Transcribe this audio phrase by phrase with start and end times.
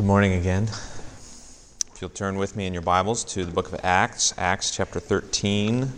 [0.00, 0.62] Good morning again.
[0.62, 4.98] If you'll turn with me in your Bibles to the book of Acts, Acts chapter
[4.98, 5.92] 13.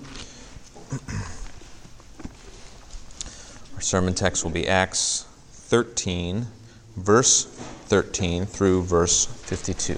[3.76, 6.48] Our sermon text will be Acts 13,
[6.96, 9.92] verse 13 through verse 52.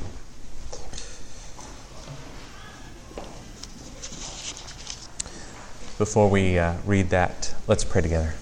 [5.97, 8.35] Before we uh, read that, let's pray together.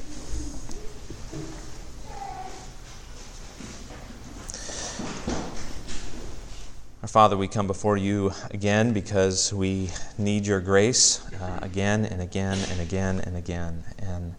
[7.12, 12.59] Father, we come before you again because we need your grace uh, again and again
[12.70, 13.84] and again and again.
[13.98, 14.34] And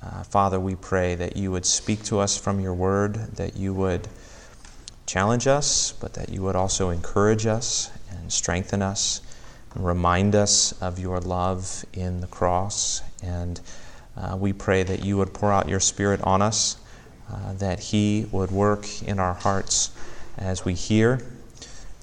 [0.00, 3.74] uh, Father, we pray that you would speak to us from your word, that you
[3.74, 4.06] would
[5.06, 9.20] challenge us, but that you would also encourage us and strengthen us
[9.74, 13.02] and remind us of your love in the cross.
[13.24, 13.60] And
[14.16, 16.76] uh, we pray that you would pour out your Spirit on us,
[17.28, 19.90] uh, that He would work in our hearts
[20.38, 21.20] as we hear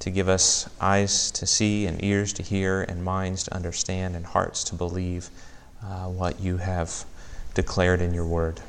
[0.01, 4.25] to give us eyes to see and ears to hear and minds to understand and
[4.25, 5.29] hearts to believe
[5.83, 7.05] uh, what you have
[7.53, 8.59] declared in your word.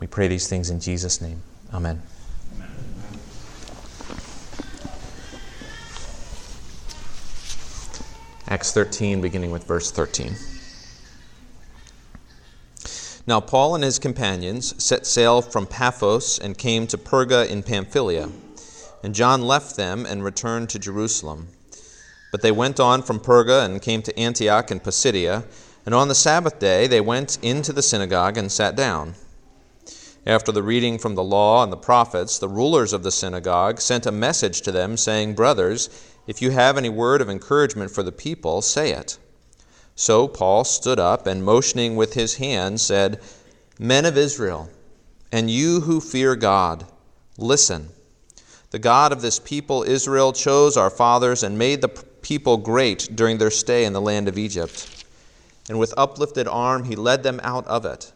[0.00, 1.42] We pray these things in Jesus' name.
[1.72, 2.02] Amen.
[2.56, 2.68] Amen.
[8.46, 10.34] Acts 13, beginning with verse 13.
[13.26, 18.28] Now, Paul and his companions set sail from Paphos and came to Perga in Pamphylia
[19.02, 21.48] and John left them and returned to Jerusalem.
[22.32, 25.44] But they went on from Perga and came to Antioch and Pisidia,
[25.84, 29.14] and on the Sabbath day they went into the synagogue and sat down.
[30.26, 34.04] After the reading from the law and the prophets, the rulers of the synagogue sent
[34.04, 35.88] a message to them, saying, Brothers,
[36.26, 39.18] if you have any word of encouragement for the people, say it.
[39.94, 43.20] So Paul stood up and, motioning with his hand, said,
[43.78, 44.70] Men of Israel,
[45.32, 46.84] and you who fear God,
[47.38, 47.88] listen.
[48.70, 53.38] The God of this people, Israel, chose our fathers and made the people great during
[53.38, 55.04] their stay in the land of Egypt.
[55.68, 58.12] And with uplifted arm, he led them out of it.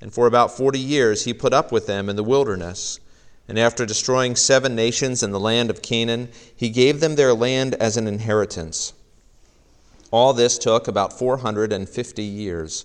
[0.00, 3.00] And for about forty years, he put up with them in the wilderness.
[3.48, 7.74] And after destroying seven nations in the land of Canaan, he gave them their land
[7.74, 8.92] as an inheritance.
[10.10, 12.84] All this took about 450 years.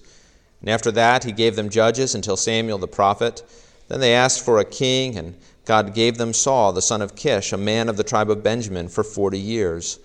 [0.60, 3.44] And after that, he gave them judges until Samuel the prophet.
[3.88, 5.36] Then they asked for a king, and
[5.72, 8.90] God gave them Saul, the son of Kish, a man of the tribe of Benjamin,
[8.90, 10.00] for forty years.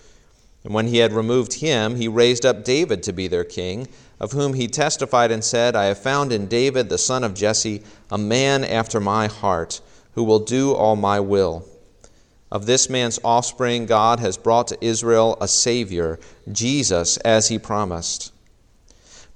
[0.63, 3.89] And when he had removed him, he raised up David to be their king,
[4.21, 7.83] of whom he testified and said, I have found in David, the son of Jesse,
[8.13, 9.81] a man after my heart,
[10.13, 11.67] who will do all my will.
[12.49, 16.21] Of this man's offspring, God has brought to Israel a Savior,
[16.53, 18.33] Jesus, as he promised.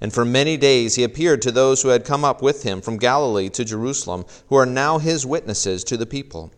[0.00, 2.98] and for many days he appeared to those who had come up with him from
[2.98, 6.52] Galilee to Jerusalem, who are now his witnesses to the people.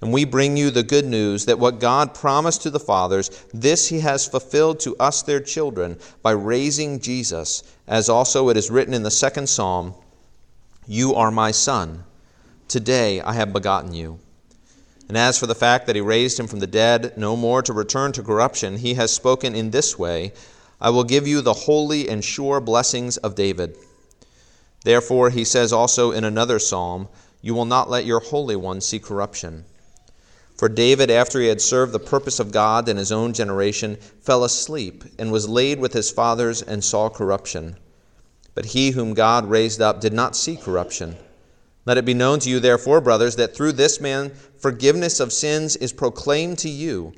[0.00, 3.88] And we bring you the good news that what God promised to the fathers, this
[3.88, 8.94] he has fulfilled to us their children by raising Jesus, as also it is written
[8.94, 9.94] in the second psalm
[10.86, 12.04] You are my son.
[12.68, 14.20] Today I have begotten you.
[15.08, 17.72] And as for the fact that he raised him from the dead, no more to
[17.72, 20.32] return to corruption, he has spoken in this way.
[20.80, 23.76] I will give you the holy and sure blessings of David.
[24.84, 27.08] Therefore, he says also in another psalm,
[27.42, 29.64] You will not let your Holy One see corruption.
[30.56, 34.44] For David, after he had served the purpose of God in his own generation, fell
[34.44, 37.76] asleep and was laid with his fathers and saw corruption.
[38.54, 41.16] But he whom God raised up did not see corruption.
[41.86, 45.76] Let it be known to you, therefore, brothers, that through this man forgiveness of sins
[45.76, 47.14] is proclaimed to you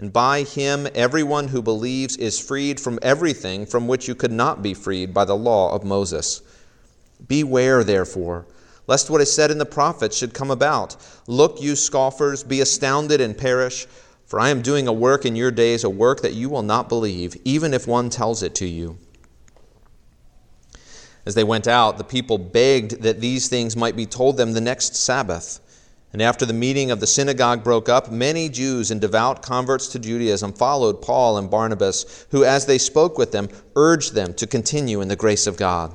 [0.00, 4.62] and by him everyone who believes is freed from everything from which you could not
[4.62, 6.40] be freed by the law of Moses.
[7.28, 8.46] Beware, therefore,
[8.86, 10.96] lest what is said in the prophets should come about.
[11.26, 13.86] Look, you scoffers, be astounded and perish,
[14.24, 16.88] For I am doing a work in your days, a work that you will not
[16.88, 18.96] believe, even if one tells it to you.
[21.26, 24.62] As they went out, the people begged that these things might be told them the
[24.62, 25.60] next Sabbath.
[26.12, 29.98] And after the meeting of the synagogue broke up, many Jews and devout converts to
[29.98, 35.00] Judaism followed Paul and Barnabas, who, as they spoke with them, urged them to continue
[35.00, 35.94] in the grace of God.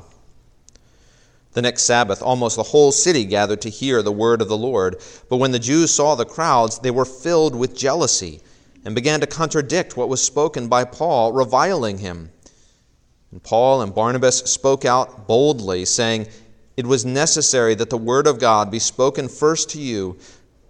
[1.51, 5.01] The next Sabbath, almost the whole city gathered to hear the word of the Lord.
[5.29, 8.41] But when the Jews saw the crowds, they were filled with jealousy
[8.85, 12.29] and began to contradict what was spoken by Paul, reviling him.
[13.31, 16.27] And Paul and Barnabas spoke out boldly, saying,
[16.77, 20.17] It was necessary that the word of God be spoken first to you.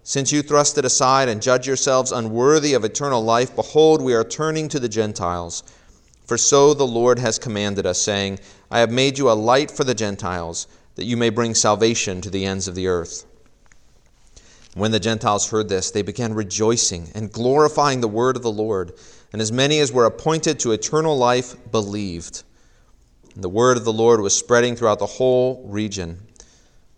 [0.04, 4.22] Since you thrust it aside and judge yourselves unworthy of eternal life, behold, we are
[4.22, 5.64] turning to the Gentiles.
[6.26, 8.38] For so the Lord has commanded us, saying,
[8.70, 12.30] I have made you a light for the Gentiles, that you may bring salvation to
[12.30, 13.24] the ends of the earth.
[14.74, 18.92] When the Gentiles heard this, they began rejoicing and glorifying the word of the Lord,
[19.32, 22.42] and as many as were appointed to eternal life believed.
[23.36, 26.22] And the word of the Lord was spreading throughout the whole region.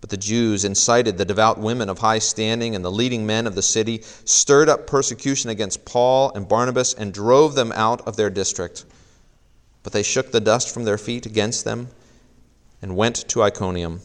[0.01, 3.57] But the Jews incited the devout women of high standing and the leading men of
[3.57, 8.31] the city, stirred up persecution against Paul and Barnabas, and drove them out of their
[8.31, 8.85] district.
[9.83, 11.89] But they shook the dust from their feet against them
[12.81, 14.01] and went to Iconium.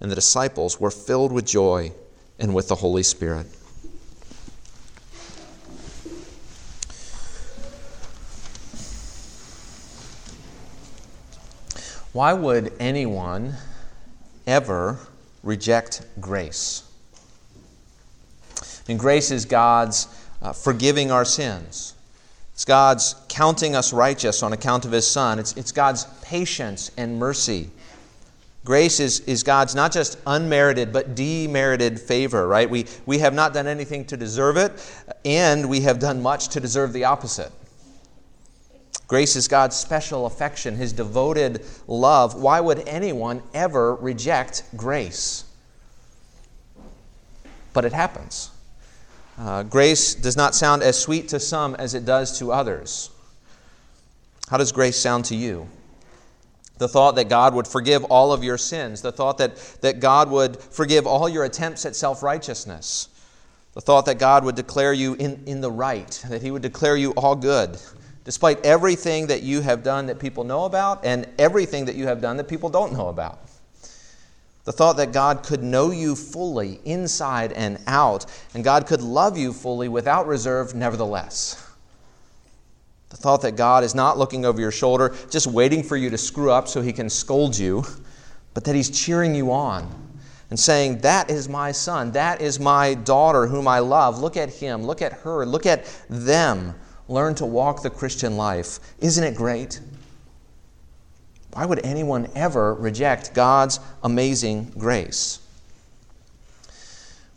[0.00, 1.92] And the disciples were filled with joy
[2.38, 3.46] and with the Holy Spirit.
[12.14, 13.52] Why would anyone
[14.46, 14.98] ever
[15.42, 16.82] reject grace?
[18.88, 20.08] And grace is God's
[20.40, 21.94] uh, forgiving our sins
[22.54, 25.40] it's God's counting us righteous on account of His Son.
[25.40, 27.68] It's, it's God's patience and mercy.
[28.64, 32.70] Grace is, is God's not just unmerited, but demerited favor, right?
[32.70, 34.72] We, we have not done anything to deserve it,
[35.24, 37.50] and we have done much to deserve the opposite.
[39.06, 42.34] Grace is God's special affection, His devoted love.
[42.34, 45.44] Why would anyone ever reject grace?
[47.72, 48.50] But it happens.
[49.38, 53.10] Uh, grace does not sound as sweet to some as it does to others.
[54.48, 55.68] How does grace sound to you?
[56.78, 60.30] The thought that God would forgive all of your sins, the thought that, that God
[60.30, 63.08] would forgive all your attempts at self righteousness,
[63.74, 66.96] the thought that God would declare you in, in the right, that He would declare
[66.96, 67.78] you all good,
[68.24, 72.20] despite everything that you have done that people know about and everything that you have
[72.20, 73.38] done that people don't know about.
[74.64, 78.24] The thought that God could know you fully, inside and out,
[78.54, 81.60] and God could love you fully without reserve, nevertheless.
[83.10, 86.18] The thought that God is not looking over your shoulder, just waiting for you to
[86.18, 87.84] screw up so he can scold you,
[88.54, 89.88] but that he's cheering you on
[90.48, 94.18] and saying, That is my son, that is my daughter whom I love.
[94.18, 96.74] Look at him, look at her, look at them.
[97.08, 98.78] Learn to walk the Christian life.
[98.98, 99.80] Isn't it great?
[101.52, 105.38] Why would anyone ever reject God's amazing grace?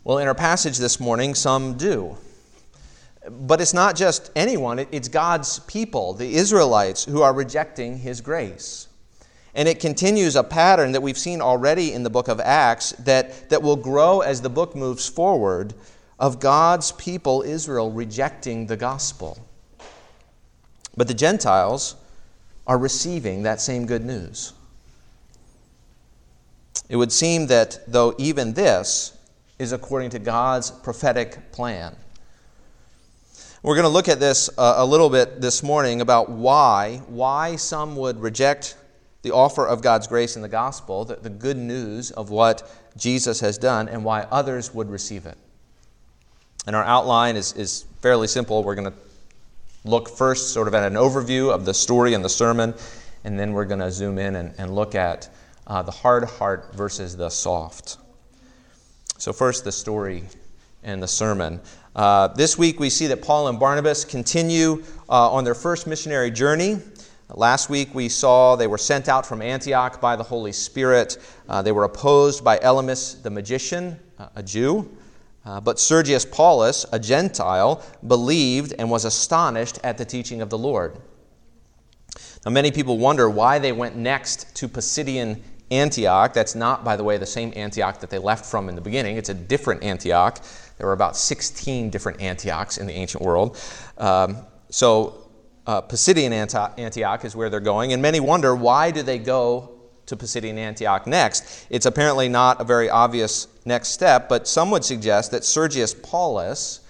[0.04, 2.16] Well, in our passage this morning, some do.
[3.28, 8.88] But it's not just anyone, it's God's people, the Israelites, who are rejecting His grace.
[9.54, 13.50] And it continues a pattern that we've seen already in the book of Acts that,
[13.50, 15.74] that will grow as the book moves forward
[16.18, 19.38] of God's people, Israel, rejecting the gospel.
[20.98, 21.94] But the Gentiles,
[22.68, 24.52] are receiving that same good news.
[26.90, 29.16] It would seem that, though even this
[29.58, 31.96] is according to God's prophetic plan.
[33.62, 37.56] We're going to look at this uh, a little bit this morning about why, why
[37.56, 38.76] some would reject
[39.22, 43.40] the offer of God's grace in the gospel, the, the good news of what Jesus
[43.40, 45.36] has done, and why others would receive it.
[46.66, 48.62] And our outline is, is fairly simple.
[48.62, 48.98] We're going to
[49.84, 52.74] look first sort of at an overview of the story and the sermon,
[53.24, 55.28] and then we're going to zoom in and, and look at
[55.66, 57.98] uh, the hard heart versus the soft.
[59.18, 60.24] So, first, the story
[60.82, 61.60] and the sermon.
[61.94, 66.30] Uh, this week, we see that Paul and Barnabas continue uh, on their first missionary
[66.30, 66.78] journey.
[67.34, 71.18] Last week, we saw they were sent out from Antioch by the Holy Spirit.
[71.48, 74.88] Uh, they were opposed by Elymas the magician, uh, a Jew.
[75.44, 80.58] Uh, but Sergius Paulus, a Gentile, believed and was astonished at the teaching of the
[80.58, 80.98] Lord.
[82.44, 85.40] Now, many people wonder why they went next to Pisidian
[85.70, 86.32] Antioch.
[86.32, 89.16] That's not, by the way, the same Antioch that they left from in the beginning.
[89.16, 90.40] It's a different Antioch.
[90.78, 93.58] There were about 16 different Antiochs in the ancient world.
[93.98, 94.38] Um,
[94.70, 95.28] so,
[95.66, 100.16] uh, Pisidian Antioch is where they're going, and many wonder why do they go to
[100.16, 101.66] Pisidian Antioch next.
[101.68, 106.80] It's apparently not a very obvious next step, but some would suggest that Sergius Paulus,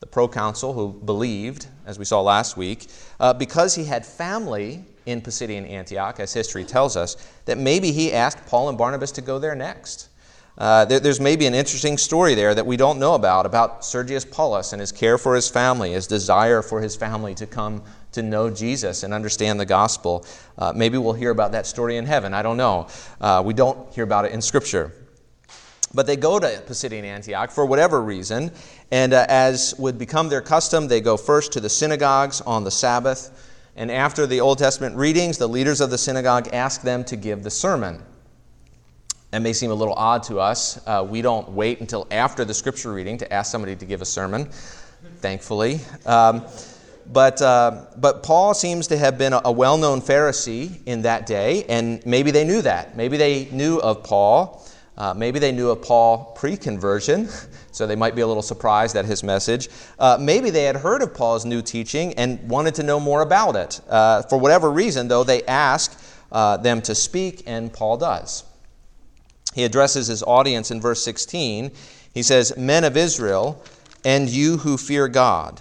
[0.00, 2.88] the proconsul who believed, as we saw last week,
[3.20, 8.12] uh, because he had family in Pisidian Antioch, as history tells us, that maybe he
[8.12, 10.08] asked Paul and Barnabas to go there next.
[10.56, 14.24] Uh, there, there's maybe an interesting story there that we don't know about, about Sergius
[14.24, 18.22] Paulus and his care for his family, his desire for his family to come to
[18.22, 20.24] know Jesus and understand the gospel.
[20.56, 22.32] Uh, maybe we'll hear about that story in heaven.
[22.32, 22.86] I don't know.
[23.20, 24.92] Uh, we don't hear about it in Scripture.
[25.94, 28.50] But they go to Pisidian Antioch for whatever reason,
[28.90, 32.70] and uh, as would become their custom, they go first to the synagogues on the
[32.70, 33.52] Sabbath.
[33.76, 37.42] And after the Old Testament readings, the leaders of the synagogue ask them to give
[37.42, 38.02] the sermon.
[39.30, 40.80] That may seem a little odd to us.
[40.86, 44.04] Uh, we don't wait until after the scripture reading to ask somebody to give a
[44.04, 44.48] sermon,
[45.18, 45.80] thankfully.
[46.06, 46.44] Um,
[47.12, 51.26] but, uh, but Paul seems to have been a, a well known Pharisee in that
[51.26, 52.96] day, and maybe they knew that.
[52.96, 54.64] Maybe they knew of Paul.
[54.96, 57.28] Uh, maybe they knew of Paul pre conversion,
[57.72, 59.68] so they might be a little surprised at his message.
[59.98, 63.56] Uh, maybe they had heard of Paul's new teaching and wanted to know more about
[63.56, 63.80] it.
[63.88, 68.44] Uh, for whatever reason, though, they ask uh, them to speak, and Paul does
[69.54, 71.70] he addresses his audience in verse 16.
[72.12, 73.62] He says, Men of Israel,
[74.04, 75.60] and you who fear God.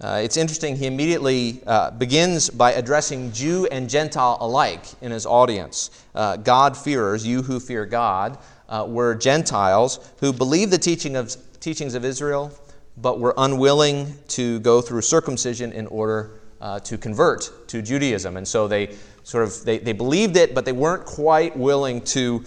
[0.00, 5.24] Uh, it's interesting, he immediately uh, begins by addressing Jew and Gentile alike in his
[5.24, 5.90] audience.
[6.14, 11.94] Uh, God-fearers, you who fear God, uh, were Gentiles who believed the teaching of, teachings
[11.94, 12.50] of Israel,
[12.96, 18.36] but were unwilling to go through circumcision in order uh, to convert to Judaism.
[18.36, 22.44] And so they sort of they, they believed it, but they weren't quite willing to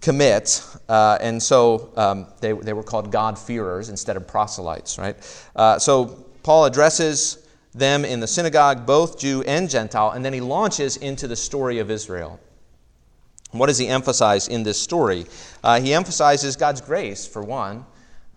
[0.00, 5.16] commit, uh, and so um, they, they were called God-fearers instead of proselytes, right?
[5.56, 10.40] Uh, so Paul addresses them in the synagogue, both Jew and Gentile, and then he
[10.40, 12.38] launches into the story of Israel.
[13.50, 15.26] What does he emphasize in this story?
[15.64, 17.86] Uh, he emphasizes God's grace, for one.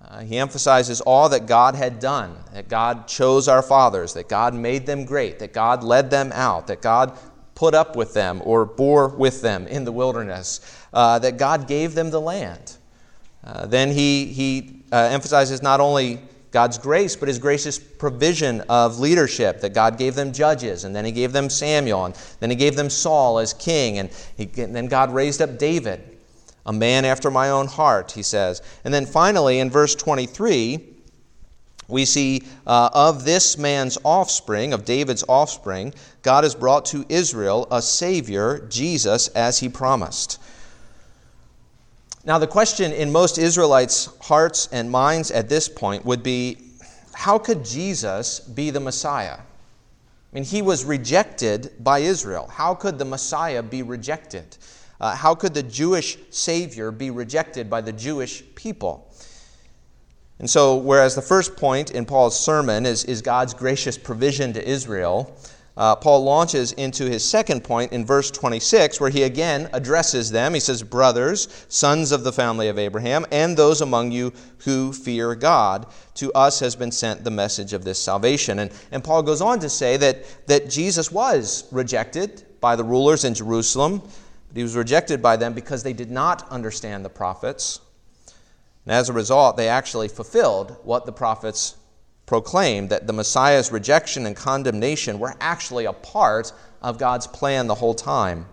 [0.03, 4.53] Uh, he emphasizes all that God had done, that God chose our fathers, that God
[4.53, 7.17] made them great, that God led them out, that God
[7.55, 10.59] put up with them or bore with them in the wilderness,
[10.93, 12.77] uh, that God gave them the land.
[13.43, 16.19] Uh, then he, he uh, emphasizes not only
[16.51, 21.05] God's grace, but his gracious provision of leadership, that God gave them judges, and then
[21.05, 24.75] he gave them Samuel, and then he gave them Saul as king, and, he, and
[24.75, 26.01] then God raised up David,
[26.65, 28.61] a man after my own heart, he says.
[28.83, 30.91] And then finally, in verse 23,
[31.87, 37.67] we see uh, of this man's offspring, of David's offspring, God has brought to Israel
[37.71, 40.39] a Savior, Jesus, as he promised.
[42.23, 46.57] Now, the question in most Israelites' hearts and minds at this point would be
[47.13, 49.37] how could Jesus be the Messiah?
[49.37, 52.47] I mean, he was rejected by Israel.
[52.47, 54.57] How could the Messiah be rejected?
[54.99, 59.11] Uh, how could the Jewish Savior be rejected by the Jewish people?
[60.37, 64.67] And so, whereas the first point in Paul's sermon is, is God's gracious provision to
[64.67, 65.35] Israel,
[65.77, 70.53] uh, Paul launches into his second point in verse 26, where he again addresses them.
[70.53, 75.33] He says, Brothers, sons of the family of Abraham, and those among you who fear
[75.35, 78.59] God, to us has been sent the message of this salvation.
[78.59, 83.23] And, and Paul goes on to say that, that Jesus was rejected by the rulers
[83.23, 87.79] in Jerusalem, but he was rejected by them because they did not understand the prophets
[88.85, 91.75] and as a result, they actually fulfilled what the prophets
[92.31, 97.75] proclaimed that the Messiah's rejection and condemnation were actually a part of God's plan the
[97.75, 98.45] whole time.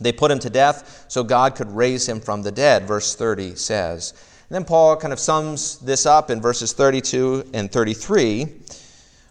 [0.00, 3.56] They put him to death so God could raise him from the dead, verse 30
[3.56, 4.12] says.
[4.48, 8.46] And then Paul kind of sums this up in verses 32 and 33,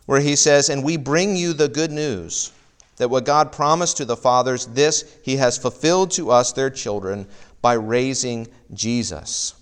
[0.05, 2.51] where he says, And we bring you the good news
[2.97, 7.25] that what God promised to the fathers, this he has fulfilled to us, their children,
[7.61, 9.53] by raising Jesus.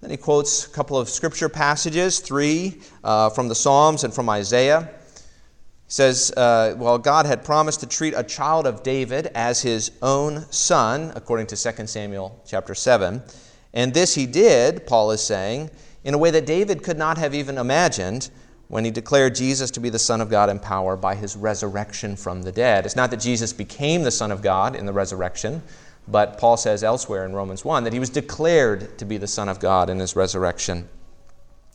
[0.00, 4.28] Then he quotes a couple of scripture passages, three uh, from the Psalms and from
[4.28, 4.90] Isaiah.
[5.14, 9.90] He says, uh, Well, God had promised to treat a child of David as his
[10.00, 13.22] own son, according to 2 Samuel chapter 7.
[13.74, 15.70] And this he did, Paul is saying,
[16.04, 18.30] in a way that David could not have even imagined
[18.68, 22.16] when he declared Jesus to be the Son of God in power by his resurrection
[22.16, 22.86] from the dead.
[22.86, 25.62] It's not that Jesus became the Son of God in the resurrection,
[26.10, 29.48] but Paul says elsewhere in Romans 1 that he was declared to be the Son
[29.48, 30.88] of God in his resurrection.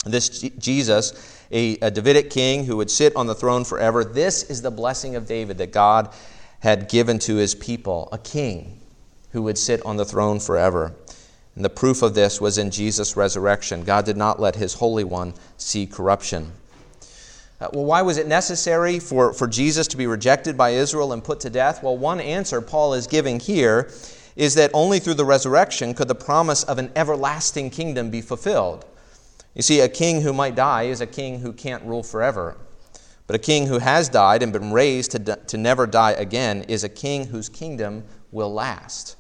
[0.06, 4.62] This Jesus, a, a Davidic king who would sit on the throne forever, this is
[4.62, 6.14] the blessing of David that God
[6.60, 8.82] had given to his people, a king
[9.32, 10.94] who would sit on the throne forever.
[11.56, 13.84] And the proof of this was in Jesus' resurrection.
[13.84, 16.52] God did not let his Holy One see corruption.
[17.62, 21.24] Uh, well, why was it necessary for, for Jesus to be rejected by Israel and
[21.24, 21.84] put to death?
[21.84, 23.92] Well, one answer Paul is giving here
[24.36, 28.86] is that only through the resurrection could the promise of an everlasting kingdom be fulfilled.
[29.54, 32.58] You see, a king who might die is a king who can't rule forever.
[33.28, 36.84] But a king who has died and been raised to, to never die again is
[36.84, 39.16] a king whose kingdom will last.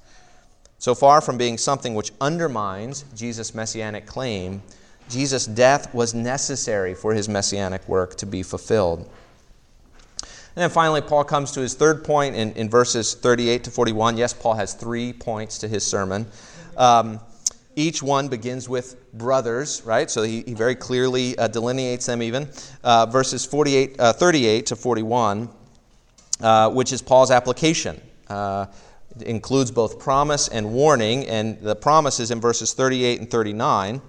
[0.77, 4.61] So far from being something which undermines Jesus' messianic claim,
[5.09, 9.09] Jesus' death was necessary for his messianic work to be fulfilled.
[10.55, 14.17] And then finally, Paul comes to his third point in, in verses 38 to 41.
[14.17, 16.27] Yes, Paul has three points to his sermon.
[16.77, 17.19] Um,
[17.75, 20.11] each one begins with brothers, right?
[20.11, 22.47] So he, he very clearly uh, delineates them even.
[22.83, 25.49] Uh, verses 48, uh, 38 to 41,
[26.39, 27.99] uh, which is Paul's application.
[28.27, 28.67] Uh,
[29.21, 34.01] includes both promise and warning, and the promise is in verses 38 and 39,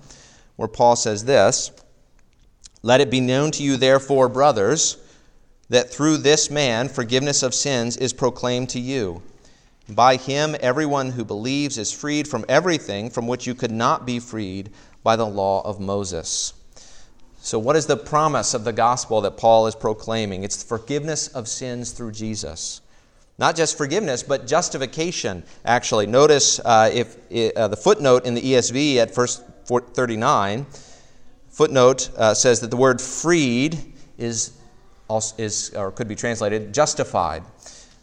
[0.57, 1.71] where Paul says this
[2.83, 4.99] Let it be known to you, therefore, brothers,
[5.69, 9.23] that through this man forgiveness of sins is proclaimed to you.
[9.89, 14.19] By him, everyone who believes is freed from everything from which you could not be
[14.19, 14.71] freed
[15.03, 16.55] by the law of Moses.
[17.41, 20.45] So, what is the promise of the gospel that Paul is proclaiming?
[20.45, 22.81] It's forgiveness of sins through Jesus.
[23.37, 26.07] Not just forgiveness, but justification, actually.
[26.07, 27.17] Notice uh, if
[27.57, 30.67] uh, the footnote in the ESV at verse 39,
[31.49, 34.53] footnote uh, says that the word freed is,
[35.11, 37.43] is, or could be translated justified.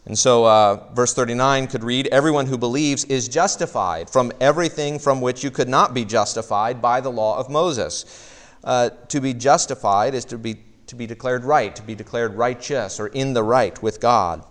[0.04, 5.20] And so, uh, verse 39 could read Everyone who believes is justified from everything from
[5.20, 8.28] which you could not be justified by the law of Moses.
[8.64, 10.56] Uh, to be justified is to be,
[10.88, 14.44] to be declared right, to be declared righteous or in the right with God.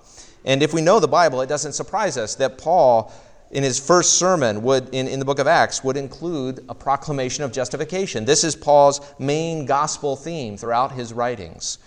[0.46, 3.14] And if we know the Bible, it doesn't surprise us that Paul,
[3.52, 7.44] in his first sermon would, in, in the book of Acts, would include a proclamation
[7.44, 8.24] of justification.
[8.24, 11.78] This is Paul's main gospel theme throughout his writings.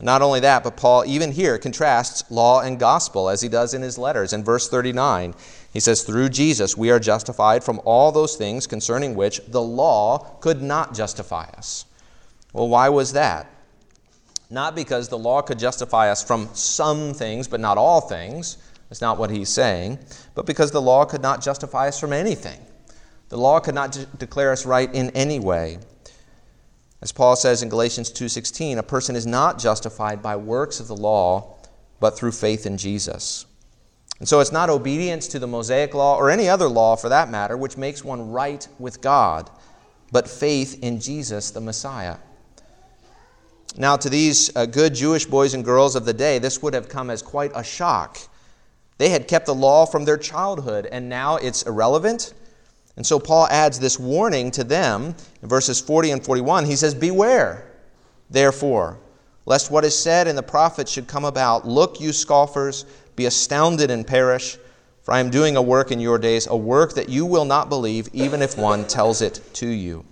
[0.00, 3.82] Not only that, but Paul, even here, contrasts law and gospel as he does in
[3.82, 4.32] his letters.
[4.32, 5.34] In verse 39,
[5.72, 10.18] he says, Through Jesus we are justified from all those things concerning which the law
[10.40, 11.84] could not justify us.
[12.52, 13.48] Well, why was that?
[14.50, 18.58] Not because the law could justify us from some things, but not all things.
[18.88, 19.98] That's not what he's saying.
[20.34, 22.60] But because the law could not justify us from anything.
[23.28, 25.78] The law could not de- declare us right in any way.
[27.02, 30.96] As Paul says in Galatians 2:16, a person is not justified by works of the
[30.96, 31.56] law,
[32.00, 33.46] but through faith in Jesus.
[34.18, 37.30] And so it's not obedience to the Mosaic law or any other law for that
[37.30, 39.50] matter which makes one right with God,
[40.12, 42.16] but faith in Jesus the Messiah.
[43.76, 46.88] Now, to these uh, good Jewish boys and girls of the day, this would have
[46.88, 48.18] come as quite a shock.
[48.98, 52.34] They had kept the law from their childhood, and now it's irrelevant.
[52.96, 56.64] And so Paul adds this warning to them in verses 40 and 41.
[56.64, 57.72] He says, Beware,
[58.30, 58.98] therefore,
[59.46, 61.66] lest what is said in the prophets should come about.
[61.66, 62.84] Look, you scoffers,
[63.16, 64.58] be astounded and perish,
[65.02, 67.68] for I am doing a work in your days, a work that you will not
[67.68, 70.04] believe, even if one tells it to you.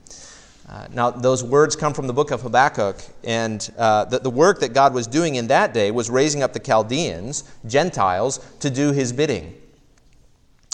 [0.68, 4.60] Uh, now, those words come from the book of Habakkuk, and uh, the, the work
[4.60, 8.92] that God was doing in that day was raising up the Chaldeans, Gentiles, to do
[8.92, 9.54] his bidding.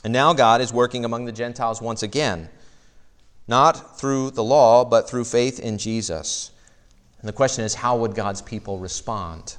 [0.05, 2.49] And now God is working among the Gentiles once again,
[3.49, 6.51] not through the law, but through faith in Jesus.
[7.21, 9.57] And the question is, how would God's people respond?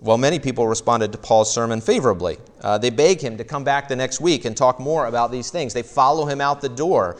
[0.00, 2.38] Well, many people responded to Paul's sermon favorably.
[2.60, 5.50] Uh, they beg him to come back the next week and talk more about these
[5.50, 5.74] things.
[5.74, 7.16] They follow him out the door.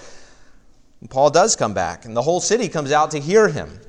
[1.01, 3.81] And Paul does come back, and the whole city comes out to hear him.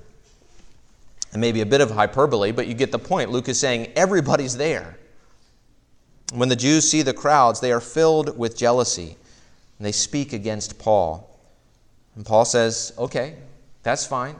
[1.32, 3.30] And maybe a bit of hyperbole, but you get the point.
[3.30, 4.98] Luke is saying everybody's there.
[6.33, 9.17] When the Jews see the crowds, they are filled with jealousy
[9.77, 11.39] and they speak against Paul.
[12.15, 13.35] And Paul says, Okay,
[13.83, 14.35] that's fine.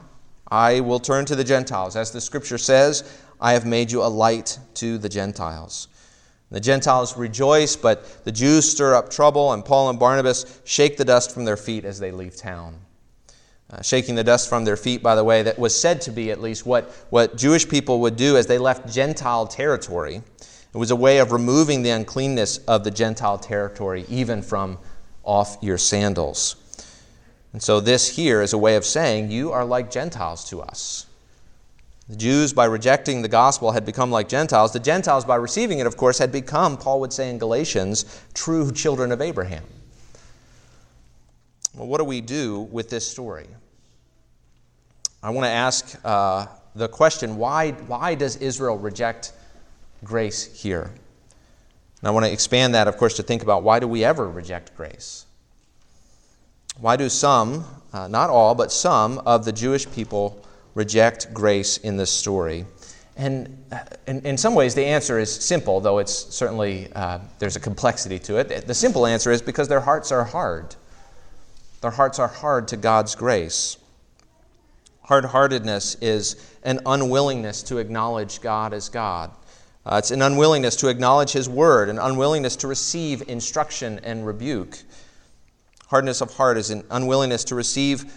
[0.52, 1.96] I will turn to the Gentiles.
[1.96, 5.88] As the scripture says, I have made you a light to the Gentiles.
[6.52, 11.06] The Gentiles rejoice, but the Jews stir up trouble, and Paul and Barnabas shake the
[11.06, 12.80] dust from their feet as they leave town.
[13.72, 16.32] Uh, shaking the dust from their feet, by the way, that was said to be
[16.32, 20.24] at least what, what Jewish people would do as they left Gentile territory.
[20.74, 24.78] It was a way of removing the uncleanness of the Gentile territory, even from
[25.24, 26.56] off your sandals.
[27.54, 31.08] And so, this here is a way of saying, You are like Gentiles to us.
[32.08, 34.74] The Jews, by rejecting the gospel, had become like Gentiles.
[34.74, 38.72] The Gentiles, by receiving it, of course, had become, Paul would say in Galatians, true
[38.72, 39.64] children of Abraham.
[41.76, 43.48] Well, what do we do with this story?
[45.22, 49.34] I want to ask uh, the question why, why does Israel reject
[50.04, 50.92] grace here.
[52.02, 54.30] And I want to expand that, of course, to think about why do we ever
[54.30, 55.26] reject grace?
[56.80, 61.98] Why do some, uh, not all, but some of the Jewish people reject grace in
[61.98, 62.66] this story?
[63.18, 67.58] And uh, in, in some ways, the answer is simple, though it's certainly, uh, there's
[67.58, 68.66] a complexity to it.
[68.66, 70.76] The simple answer is because their hearts are hard.
[71.82, 73.78] Their hearts are hard to God's grace.
[75.02, 79.32] Hard heartedness is an unwillingness to acknowledge God as God.
[79.90, 84.78] Uh, it's an unwillingness to acknowledge His word, an unwillingness to receive instruction and rebuke.
[85.88, 88.14] Hardness of heart is an unwillingness to receive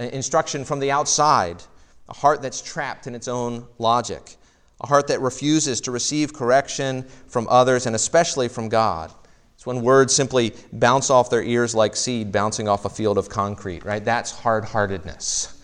[0.00, 1.62] uh, instruction from the outside,
[2.08, 4.34] a heart that's trapped in its own logic,
[4.80, 9.12] a heart that refuses to receive correction from others and especially from God.
[9.54, 13.28] It's when words simply bounce off their ears like seed bouncing off a field of
[13.28, 14.04] concrete, right?
[14.04, 15.56] That's hard heartedness.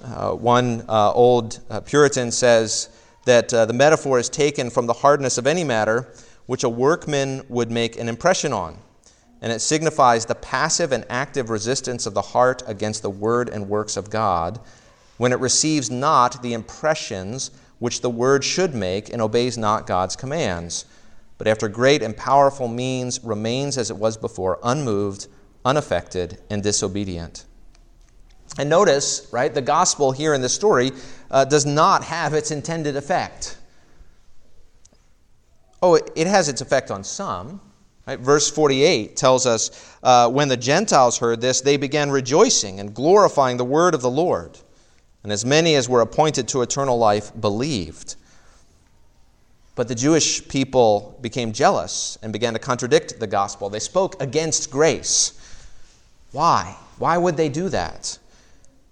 [0.00, 2.93] Uh, one uh, old uh, Puritan says
[3.24, 6.12] that uh, the metaphor is taken from the hardness of any matter
[6.46, 8.78] which a workman would make an impression on,
[9.40, 13.68] and it signifies the passive and active resistance of the heart against the word and
[13.68, 14.60] works of God
[15.16, 20.16] when it receives not the impressions which the word should make and obeys not God's
[20.16, 20.84] commands
[21.38, 25.26] but after great and powerful means remains as it was before, unmoved,
[25.64, 27.44] unaffected, and disobedient.
[28.56, 30.92] And notice, right, the gospel here in this story
[31.34, 33.58] uh, does not have its intended effect.
[35.82, 37.60] Oh, it has its effect on some.
[38.06, 38.20] Right?
[38.20, 43.56] Verse 48 tells us uh, when the Gentiles heard this, they began rejoicing and glorifying
[43.56, 44.58] the word of the Lord.
[45.24, 48.14] And as many as were appointed to eternal life believed.
[49.74, 53.68] But the Jewish people became jealous and began to contradict the gospel.
[53.68, 55.32] They spoke against grace.
[56.30, 56.76] Why?
[56.98, 58.18] Why would they do that?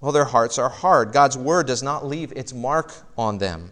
[0.03, 1.12] Well, their hearts are hard.
[1.12, 3.71] God's word does not leave its mark on them.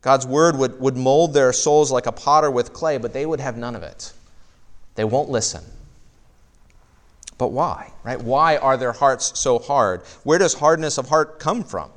[0.00, 3.38] God's word would, would mold their souls like a potter with clay, but they would
[3.38, 4.14] have none of it.
[4.94, 5.62] They won't listen.
[7.36, 7.92] But why?
[8.04, 8.18] Right?
[8.18, 10.00] Why are their hearts so hard?
[10.24, 11.90] Where does hardness of heart come from?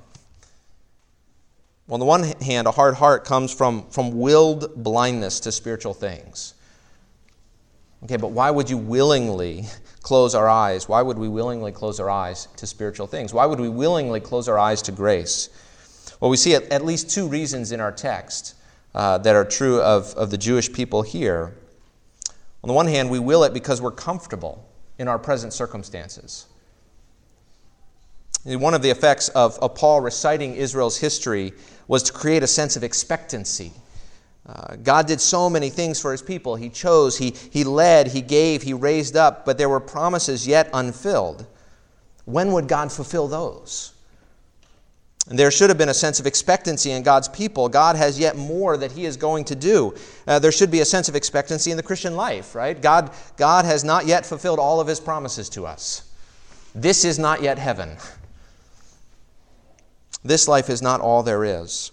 [1.87, 5.93] Well, on the one hand, a hard heart comes from, from willed blindness to spiritual
[5.93, 6.53] things.
[8.03, 9.67] Okay, but why would you willingly
[10.01, 10.89] close our eyes?
[10.89, 13.33] Why would we willingly close our eyes to spiritual things?
[13.33, 15.49] Why would we willingly close our eyes to grace?
[16.19, 18.55] Well, we see at, least two reasons in our text
[18.93, 21.55] uh, that are true of, of the Jewish people here.
[22.63, 24.67] On the one hand, we will it because we're comfortable
[24.99, 26.45] in our present circumstances.
[28.43, 31.53] One of the effects of, of Paul reciting Israel's history
[31.87, 33.71] was to create a sense of expectancy.
[34.51, 36.55] Uh, God did so many things for his people.
[36.57, 40.69] He chose, he, he led, he gave, he raised up, but there were promises yet
[40.73, 41.45] unfilled.
[42.25, 43.93] When would God fulfill those?
[45.29, 47.69] And there should have been a sense of expectancy in God's people.
[47.69, 49.95] God has yet more that He is going to do.
[50.27, 52.81] Uh, there should be a sense of expectancy in the Christian life, right?
[52.81, 56.11] God, God has not yet fulfilled all of His promises to us.
[56.75, 57.97] This is not yet heaven.
[60.23, 61.91] This life is not all there is.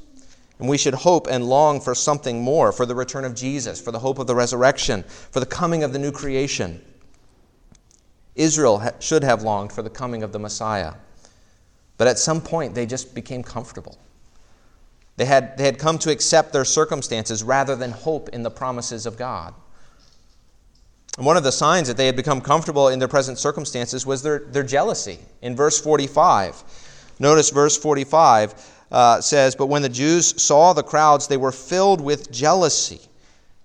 [0.59, 3.93] And we should hope and long for something more, for the return of Jesus, for
[3.93, 6.85] the hope of the resurrection, for the coming of the new creation.
[8.35, 10.95] Israel ha- should have longed for the coming of the Messiah.
[11.97, 13.99] But at some point, they just became comfortable.
[15.17, 19.07] They had, they had come to accept their circumstances rather than hope in the promises
[19.07, 19.55] of God.
[21.17, 24.23] And one of the signs that they had become comfortable in their present circumstances was
[24.23, 25.19] their, their jealousy.
[25.43, 26.63] In verse 45,
[27.19, 32.01] Notice verse 45 uh, says, But when the Jews saw the crowds, they were filled
[32.01, 33.01] with jealousy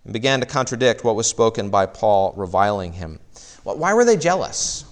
[0.03, 3.19] and began to contradict what was spoken by Paul, reviling him.
[3.63, 4.85] Well, why were they jealous?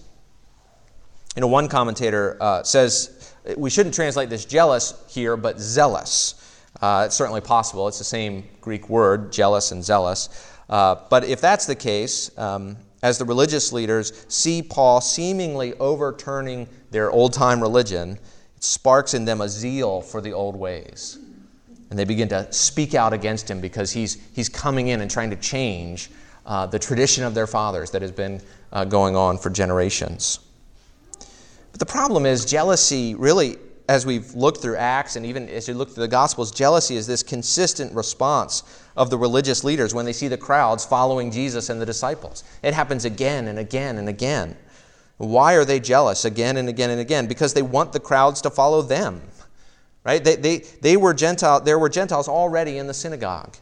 [1.35, 6.35] You know, one commentator uh, says we shouldn't translate this jealous here, but zealous.
[6.81, 7.87] Uh, it's certainly possible.
[7.87, 10.29] It's the same Greek word, jealous and zealous.
[10.69, 16.67] Uh, but if that's the case, um, as the religious leaders see Paul seemingly overturning
[16.91, 18.17] their old time religion,
[18.61, 21.17] sparks in them a zeal for the old ways.
[21.89, 25.31] And they begin to speak out against him because he's, he's coming in and trying
[25.31, 26.09] to change
[26.45, 30.39] uh, the tradition of their fathers that has been uh, going on for generations.
[31.71, 33.57] But the problem is, jealousy really,
[33.89, 37.07] as we've looked through Acts and even as you look through the Gospels, jealousy is
[37.07, 38.63] this consistent response
[38.95, 42.43] of the religious leaders when they see the crowds following Jesus and the disciples.
[42.63, 44.55] It happens again and again and again.
[45.17, 47.27] Why are they jealous again and again and again?
[47.27, 49.21] Because they want the crowds to follow them.
[50.03, 50.23] Right?
[50.23, 53.55] They, they, they were Gentile, there were Gentiles already in the synagogue.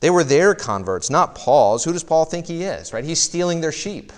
[0.00, 1.84] They were their converts, not Paul's.
[1.84, 2.92] Who does Paul think he is?
[2.92, 3.04] Right?
[3.04, 4.12] He's stealing their sheep.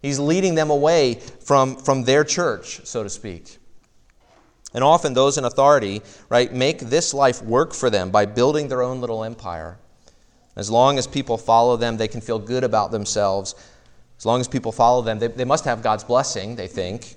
[0.00, 3.58] He's leading them away from, from their church, so to speak.
[4.72, 8.82] And often those in authority, right, make this life work for them by building their
[8.82, 9.78] own little empire.
[10.56, 13.54] As long as people follow them, they can feel good about themselves
[14.18, 17.14] as long as people follow them, they, they must have God's blessing, they think.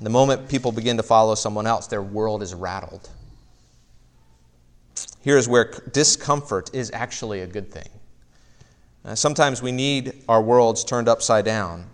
[0.00, 3.08] The moment people begin to follow someone else, their world is rattled.
[5.22, 7.88] Here's where discomfort is actually a good thing.
[9.04, 11.86] Uh, sometimes we need our worlds turned upside down.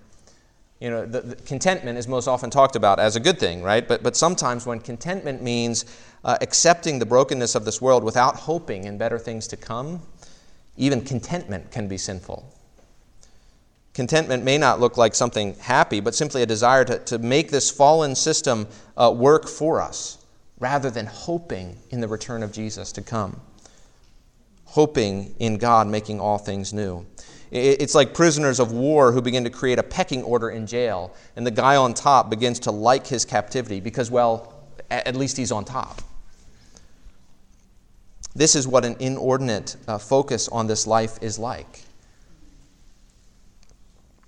[0.80, 3.86] you know, the, the contentment is most often talked about as a good thing, right?
[3.86, 5.84] But, but sometimes when contentment means
[6.24, 10.02] uh, accepting the brokenness of this world without hoping in better things to come,
[10.76, 12.52] even contentment can be sinful.
[13.94, 17.70] Contentment may not look like something happy, but simply a desire to, to make this
[17.70, 20.24] fallen system uh, work for us
[20.58, 23.40] rather than hoping in the return of Jesus to come.
[24.64, 27.04] Hoping in God making all things new.
[27.50, 31.46] It's like prisoners of war who begin to create a pecking order in jail, and
[31.46, 34.54] the guy on top begins to like his captivity because, well,
[34.88, 36.00] at least he's on top.
[38.34, 41.82] This is what an inordinate uh, focus on this life is like.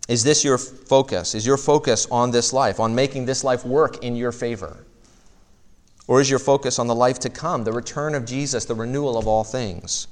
[0.09, 1.35] Is this your focus?
[1.35, 4.85] Is your focus on this life, on making this life work in your favor?
[6.07, 9.17] Or is your focus on the life to come, the return of Jesus, the renewal
[9.17, 10.07] of all things?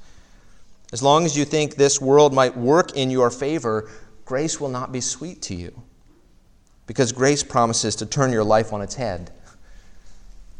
[0.91, 3.89] As long as you think this world might work in your favor,
[4.25, 5.83] grace will not be sweet to you.
[6.87, 9.31] Because grace promises to turn your life on its head.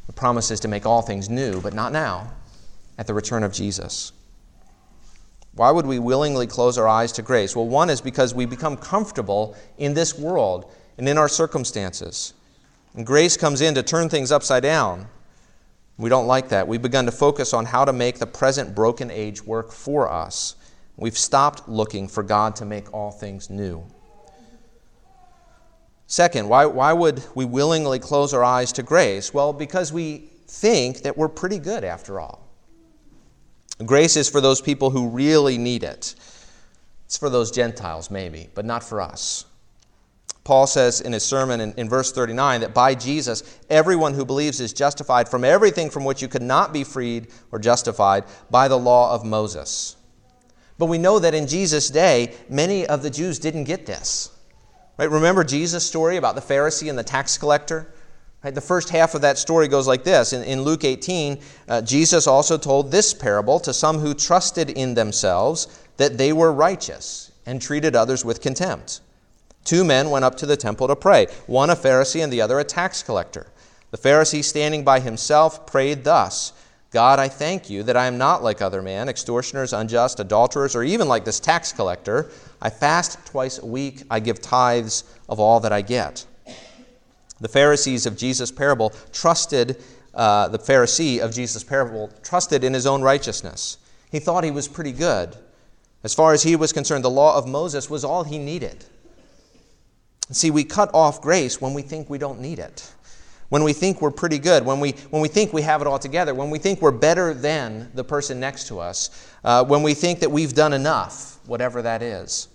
[0.07, 2.31] It promises to make all things new, but not now,
[2.97, 4.11] at the return of Jesus.
[5.55, 7.55] Why would we willingly close our eyes to grace?
[7.55, 12.33] Well, one is because we become comfortable in this world and in our circumstances.
[12.95, 15.07] And grace comes in to turn things upside down.
[15.97, 16.67] We don't like that.
[16.67, 20.55] We've begun to focus on how to make the present broken age work for us.
[20.97, 23.83] We've stopped looking for God to make all things new.
[26.07, 29.33] Second, why, why would we willingly close our eyes to grace?
[29.33, 32.42] Well, because we think that we're pretty good after all.
[33.85, 36.15] Grace is for those people who really need it.
[37.05, 39.45] It's for those Gentiles, maybe, but not for us.
[40.43, 44.59] Paul says in his sermon in, in, verse 39 that by Jesus, everyone who believes
[44.59, 48.77] is justified from everything from which you could not be freed or justified by the
[48.77, 49.95] law of Moses.
[50.77, 54.31] But we know that in Jesus' day, many of the Jews didn't get this.
[54.97, 55.09] Right?
[55.09, 57.93] Remember Jesus' story about the Pharisee and the tax collector?
[58.43, 58.53] Right?
[58.53, 60.33] The first half of that story goes like this.
[60.33, 64.95] In, in Luke 18, uh, Jesus also told this parable to some who trusted in
[64.95, 69.01] themselves that they were righteous and treated others with contempt.
[69.63, 72.59] Two men went up to the temple to pray, one a Pharisee and the other
[72.59, 73.47] a tax collector.
[73.91, 76.51] The Pharisee, standing by himself, prayed thus
[76.91, 80.83] God, I thank you that I am not like other men, extortioners, unjust, adulterers, or
[80.83, 82.29] even like this tax collector.
[82.61, 86.23] I fast twice a week, I give tithes of all that I get.
[87.43, 92.85] The Pharisees of Jesus' parable trusted, uh, the Pharisee of Jesus' parable trusted in his
[92.85, 93.79] own righteousness.
[94.09, 95.35] He thought he was pretty good.
[96.05, 98.85] As far as he was concerned, the law of Moses was all he needed.
[100.31, 102.89] See, we cut off grace when we think we don't need it.
[103.49, 105.99] When we think we're pretty good, when we, when we think we have it all
[105.99, 109.09] together, when we think we're better than the person next to us,
[109.43, 112.47] uh, when we think that we've done enough, whatever that is.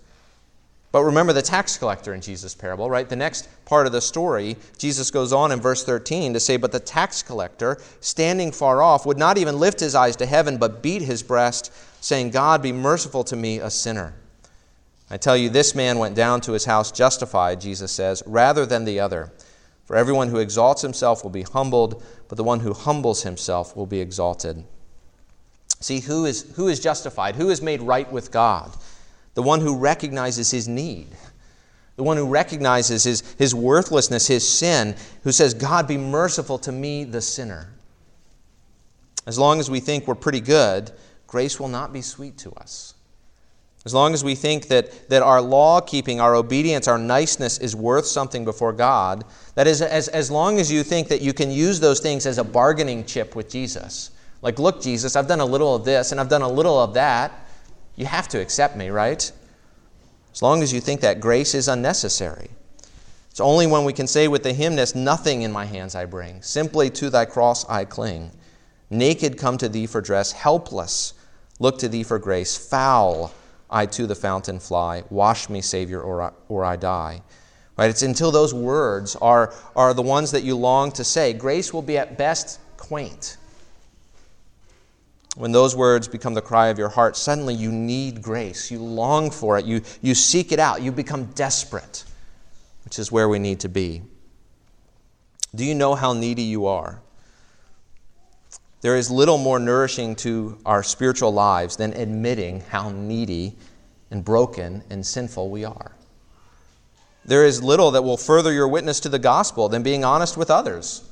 [0.91, 3.09] But remember the tax collector in Jesus' parable, right?
[3.09, 6.73] The next part of the story, Jesus goes on in verse 13 to say, But
[6.73, 10.83] the tax collector, standing far off, would not even lift his eyes to heaven, but
[10.83, 14.15] beat his breast, saying, God, be merciful to me, a sinner.
[15.11, 18.85] I tell you, this man went down to his house justified, Jesus says, rather than
[18.85, 19.33] the other.
[19.85, 23.87] For everyone who exalts himself will be humbled, but the one who humbles himself will
[23.87, 24.65] be exalted.
[25.81, 27.37] See, who is, who is justified?
[27.37, 28.75] Who is made right with God?
[29.39, 31.07] The one who recognizes his need,
[31.95, 36.73] the one who recognizes his, his worthlessness, his sin, who says, God, be merciful to
[36.73, 37.69] me, the sinner.
[39.29, 40.91] As long as we think we're pretty good,
[41.29, 42.95] grace will not be sweet to us.
[43.85, 47.77] As long as we think that, that our law keeping, our obedience, our niceness is
[47.77, 49.23] worth something before God,
[49.55, 52.39] that is, as, as long as you think that you can use those things as
[52.39, 54.11] a bargaining chip with Jesus.
[54.43, 56.95] Like, look, Jesus, I've done a little of this and I've done a little of
[56.95, 57.45] that.
[57.99, 59.31] You have to accept me, right?
[60.33, 62.49] As long as you think that grace is unnecessary.
[63.29, 66.41] It's only when we can say with the hymnist, Nothing in my hands I bring,
[66.41, 68.31] simply to thy cross I cling.
[68.89, 71.13] Naked come to thee for dress, helpless
[71.59, 73.33] look to thee for grace, foul
[73.69, 75.03] I to the fountain fly.
[75.11, 77.23] Wash me, Savior, or I, or I die.
[77.77, 77.91] Right?
[77.91, 81.33] It's until those words are, are the ones that you long to say.
[81.33, 83.37] Grace will be at best quaint.
[85.39, 88.73] When those words become the cry of your heart, suddenly you need grace.
[88.73, 89.65] You long for it.
[89.65, 90.83] You, you seek it out.
[90.83, 92.03] You become desperate,
[92.85, 94.03] which is where we need to be.
[95.55, 97.01] Do you know how needy you are?
[98.81, 103.55] There is little more nourishing to our spiritual lives than admitting how needy
[104.11, 105.93] and broken and sinful we are.
[107.25, 110.51] There is little that will further your witness to the gospel than being honest with
[110.51, 111.08] others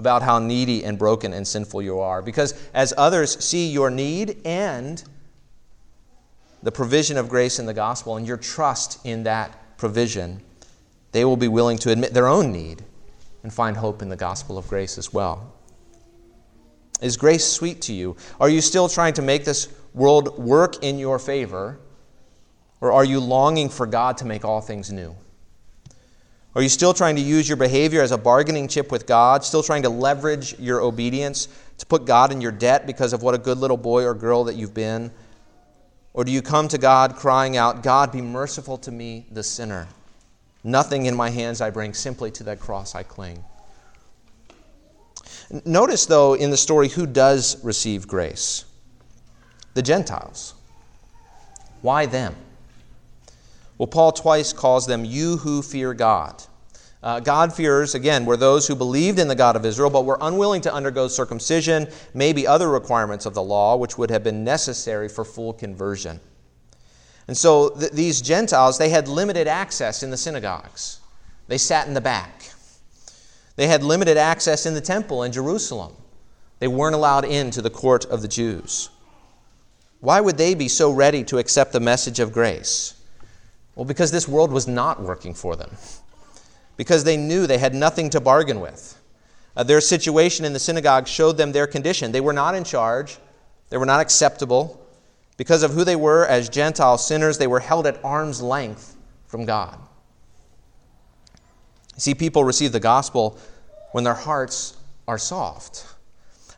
[0.00, 2.22] about how needy and broken and sinful you are.
[2.22, 5.04] Because as others see your need and
[6.62, 10.40] the provision of grace in the gospel and your trust in that provision,
[11.12, 12.82] they will be willing to admit their own need
[13.42, 15.52] and find hope in the gospel of grace as well.
[17.02, 18.16] Is grace sweet to you?
[18.40, 21.78] Are you still trying to make this world work in your favor?
[22.80, 25.14] Or are you longing for God to make all things new?
[26.54, 29.44] Are you still trying to use your behavior as a bargaining chip with God?
[29.44, 31.46] Still trying to leverage your obedience
[31.78, 34.44] to put God in your debt because of what a good little boy or girl
[34.44, 35.12] that you've been?
[36.12, 39.86] Or do you come to God crying out, God, be merciful to me, the sinner?
[40.64, 43.44] Nothing in my hands I bring, simply to that cross I cling.
[45.64, 48.64] Notice, though, in the story, who does receive grace?
[49.74, 50.54] The Gentiles.
[51.80, 52.34] Why them?
[53.80, 56.42] Well, Paul twice calls them you who fear God.
[57.02, 60.60] Uh, God-fearers, again, were those who believed in the God of Israel, but were unwilling
[60.60, 65.24] to undergo circumcision, maybe other requirements of the law, which would have been necessary for
[65.24, 66.20] full conversion.
[67.26, 71.00] And so th- these Gentiles, they had limited access in the synagogues.
[71.48, 72.50] They sat in the back.
[73.56, 75.96] They had limited access in the temple in Jerusalem.
[76.58, 78.90] They weren't allowed into the court of the Jews.
[80.00, 82.99] Why would they be so ready to accept the message of grace?
[83.74, 85.70] Well, because this world was not working for them,
[86.76, 89.00] because they knew they had nothing to bargain with.
[89.56, 92.12] Uh, their situation in the synagogue showed them their condition.
[92.12, 93.18] They were not in charge,
[93.68, 94.76] they were not acceptable.
[95.36, 98.94] Because of who they were as Gentile sinners, they were held at arm's length
[99.26, 99.78] from God.
[101.96, 103.38] See, people receive the gospel
[103.92, 104.76] when their hearts
[105.08, 105.86] are soft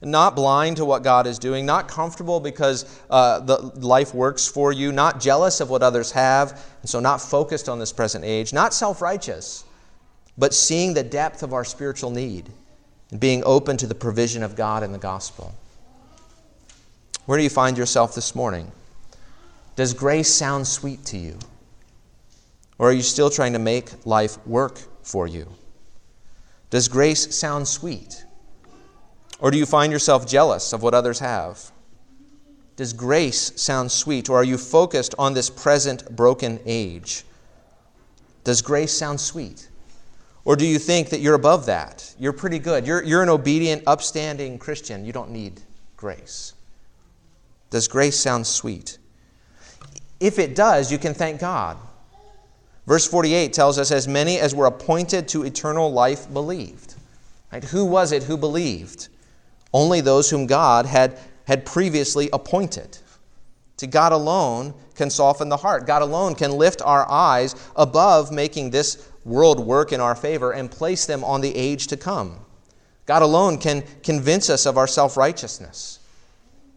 [0.02, 4.72] not blind to what God is doing, not comfortable because uh, the life works for
[4.72, 8.52] you, not jealous of what others have, and so not focused on this present age,
[8.52, 9.64] not self righteous,
[10.36, 12.50] but seeing the depth of our spiritual need
[13.10, 15.54] and being open to the provision of God in the gospel.
[17.26, 18.72] Where do you find yourself this morning?
[19.76, 21.38] Does grace sound sweet to you?
[22.78, 25.46] Or are you still trying to make life work for you?
[26.70, 28.24] Does grace sound sweet?
[29.42, 31.72] Or do you find yourself jealous of what others have?
[32.76, 37.24] Does grace sound sweet, or are you focused on this present broken age?
[38.44, 39.68] Does grace sound sweet?
[40.44, 42.14] Or do you think that you're above that?
[42.20, 42.86] You're pretty good.
[42.86, 45.04] You're, you're an obedient, upstanding Christian.
[45.04, 45.60] You don't need
[45.96, 46.52] grace.
[47.70, 48.98] Does grace sound sweet?
[50.20, 51.78] If it does, you can thank God.
[52.86, 56.94] Verse 48 tells us, As many as were appointed to eternal life believed.
[57.52, 57.64] Right?
[57.64, 59.08] Who was it who believed?
[59.72, 62.98] Only those whom God had, had previously appointed.
[63.78, 65.86] To God alone can soften the heart.
[65.86, 70.70] God alone can lift our eyes above making this world work in our favor and
[70.70, 72.38] place them on the age to come.
[73.06, 75.98] God alone can convince us of our self righteousness.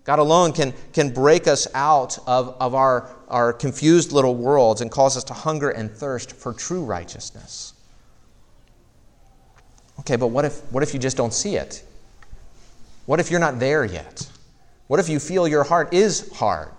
[0.04, 4.92] God alone can, can break us out of, of our, our confused little worlds and
[4.92, 7.74] cause us to hunger and thirst for true righteousness.
[10.00, 11.84] Okay, but what if, what if you just don't see it?
[13.06, 14.30] What if you're not there yet?
[14.88, 16.72] What if you feel your heart is hard?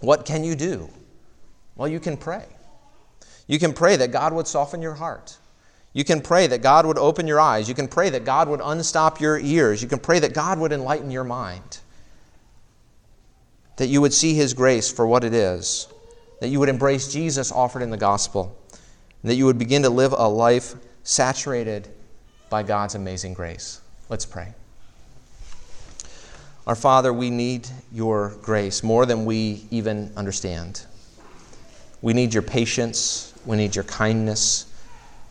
[0.00, 0.90] What can you do?
[1.76, 2.44] Well, you can pray.
[3.46, 5.36] You can pray that God would soften your heart.
[5.92, 7.68] You can pray that God would open your eyes.
[7.68, 9.82] You can pray that God would unstop your ears.
[9.82, 11.78] You can pray that God would enlighten your mind.
[13.76, 15.88] That you would see His grace for what it is.
[16.40, 18.56] That you would embrace Jesus offered in the gospel.
[19.22, 21.88] And that you would begin to live a life saturated
[22.50, 23.80] by God's amazing grace.
[24.08, 24.54] Let's pray.
[26.66, 30.84] Our Father, we need your grace more than we even understand.
[32.02, 33.32] We need your patience.
[33.44, 34.66] We need your kindness.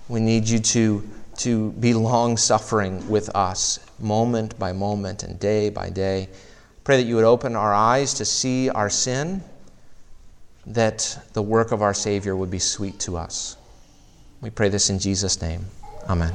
[0.07, 5.69] We need you to, to be long suffering with us, moment by moment and day
[5.69, 6.29] by day.
[6.85, 9.43] Pray that you would open our eyes to see our sin,
[10.67, 13.57] that the work of our Savior would be sweet to us.
[14.39, 15.65] We pray this in Jesus' name.
[16.07, 16.33] Amen.